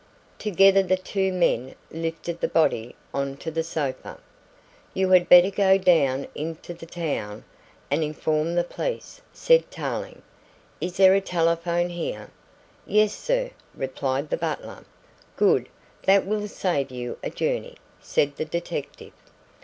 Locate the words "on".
3.13-3.37